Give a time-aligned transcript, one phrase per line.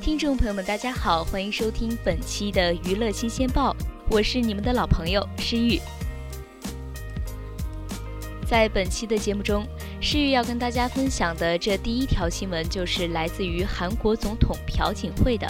[0.00, 3.76] 听众朋友们，大家好，欢迎收听本期的娱乐新鲜报，
[4.08, 5.78] 我是你们的老朋友诗玉。
[8.46, 9.66] 在本期的节目中。
[10.00, 15.46] 诗玉要跟大家分享的这第一条新闻，就是来自于韩国总统朴槿惠的。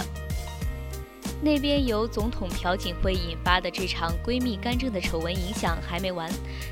[1.40, 6.28] 那边由总统朴槿惠引发的这场闺蜜干政的丑闻影响还没完，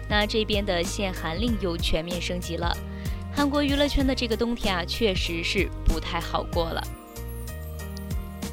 [0.08, 2.76] 那这边的限韩令又全面升级了。
[3.32, 6.82] 韩国娱乐圈的这个冬天啊，确实是不太好过了。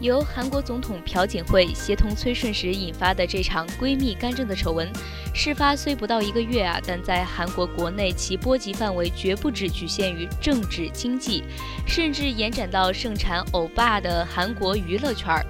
[0.06, 4.88] 由韩国总统朴槿惠协同崔顺实引发的这场闺蜜干政的丑闻，
[5.34, 11.44] 事发虽不到一个月啊，但在韩国国内其波及范围绝不只局限于政治经济，
[11.88, 15.44] 甚至延展到盛产欧巴的韩国娱乐圈儿。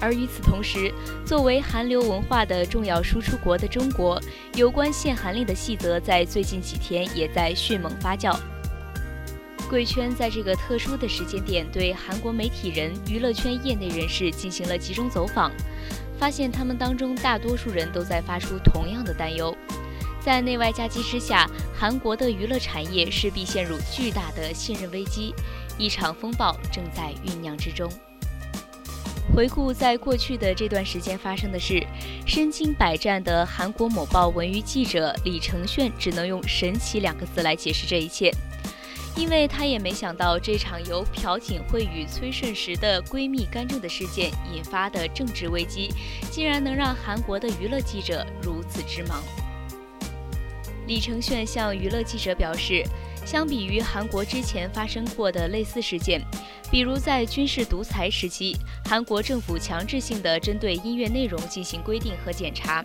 [0.00, 0.92] 而与此同时，
[1.24, 4.20] 作为韩流文化的重要输出国的中国，
[4.56, 8.36] 有关限韩令的细则在最近几天也在迅猛发酵。
[9.72, 15.50] 贵圈在这个特殊的时间点，对韩国媒体人、娱乐圈业内人士进行了集中走访，
[16.18, 19.56] 发现他们当中大多数人都在发出同样的担忧：
[20.20, 25.34] 在内外夹击之下，韩国的娱乐产业势必陷入巨大的信任危机，
[25.78, 27.90] 一场风暴正在酝酿之中。
[29.34, 31.82] 回顾在过去的这段时间发生的事，
[32.26, 38.30] 身经百战的韩国某报文娱记者李承铉只能用“神奇”两个字来解释这一切。
[39.14, 45.92] 因为他也没想到，这场由朴槿惠与崔顺实的闺蜜干政的事件引发的政治危机，
[46.30, 49.22] 竟然能让韩国的娱乐记者如此之忙。
[50.86, 52.82] 李承铉向娱乐记者表示，
[53.24, 56.20] 相比于韩国之前发生过的类似事件，
[56.70, 58.56] 比如在军事独裁时期，
[58.86, 62.84] 韩国政府强制性的针对音乐内容进行规定和检查。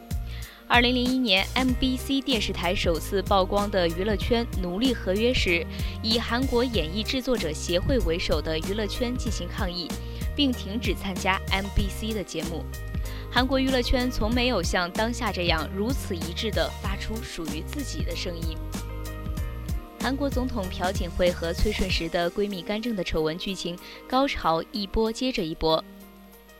[0.70, 5.66] 二零零一年，MBC 电视台首次曝光的娱乐圈奴隶合约时，
[6.04, 9.88] 以韩国演艺制作者协会为首的娱乐圈进行抗议，
[10.36, 12.66] 并停止参加 MBC 的节目。
[13.32, 18.58] 韩国娱乐圈从没有像当下这样如此一致地发出属于自己的声音。
[20.02, 25.82] 韩国总统朴槿惠和崔顺实的闺蜜干政的丑闻剧情高潮一波接着一波。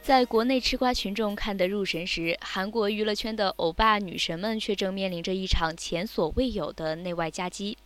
[0.08, 7.78] 在国内吃瓜群众看得入神时，韩国娱乐圈的欧巴女神们却正面临着一场前所未有的内外夹击。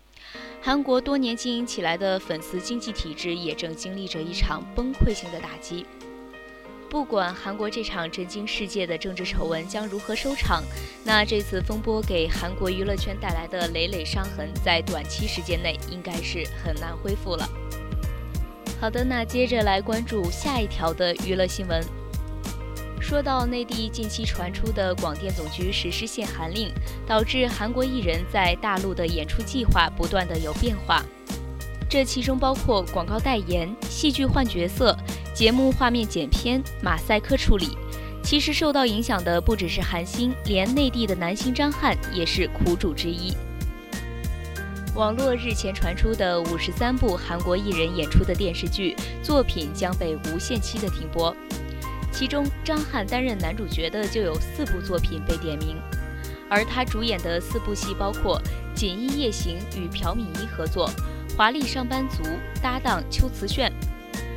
[0.62, 5.84] 韩国多年经营起来的粉丝经济体制也正经历着一场崩溃性的打击。
[6.92, 10.62] 不管韩国这场震惊世界的政治丑闻将如何收场，
[11.03, 17.50] 那这次风波给韩国娱乐圈带来的累累伤痕，在短期时间内应该是很难恢复了。
[18.80, 21.84] 好的，那接着来关注下一条的娱乐新闻。
[23.11, 26.72] 说到内地近期传出的广电总局实施限韩令，
[27.05, 31.03] 导致韩国艺人在大陆的演出计划不断的有变化，
[31.89, 34.97] 这其中包括广告代言、戏剧换角色、
[35.33, 37.77] 节目画面剪片、马赛克处理。
[38.23, 43.33] 其实受到影响的不只是韩星，连内地的男星张翰也是苦主之一。
[44.95, 51.35] 网络日前传出的五十三部韩国艺人演出的电视剧作品将被无限期的停播。
[52.11, 55.77] 其中，张翰担任男主角的就有四部作品被点名，
[56.49, 58.39] 而他主演的四部戏包括
[58.77, 60.89] 《锦衣夜行》与朴敏熙合作，
[61.35, 62.23] 《华丽上班族》
[62.61, 63.72] 搭档秋瓷炫，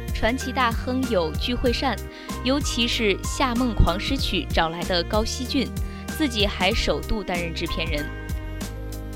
[0.15, 1.97] 《传奇大亨》有具惠善，
[2.45, 5.69] 尤其是《夏梦狂诗曲》找来的高希俊，
[6.17, 8.09] 自己还首度担任制片人。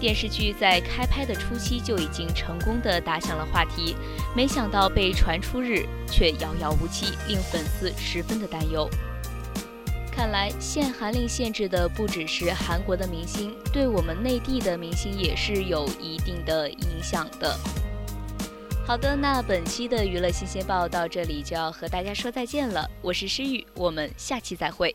[0.00, 3.96] 电视剧在开拍的初期就已经成功的打响了话题，
[4.34, 8.88] 没想到被传出日却遥遥无期，令粉丝十分的担忧。
[10.12, 17.56] 看来限韩令限制的不只是韩国的明星，对我们内地的明星也是有一定的影响的。
[18.86, 24.94] 好的，那本期的娱乐新鲜报到这里就要和大家说再见了，我是诗雨，我们下期再会。